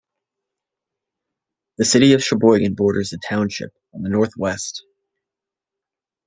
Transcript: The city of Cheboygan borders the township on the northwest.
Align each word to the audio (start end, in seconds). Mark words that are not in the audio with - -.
The 1.77 1.85
city 1.85 2.13
of 2.13 2.23
Cheboygan 2.23 2.73
borders 2.73 3.11
the 3.11 3.19
township 3.23 3.71
on 3.93 4.01
the 4.01 4.09
northwest. 4.09 4.83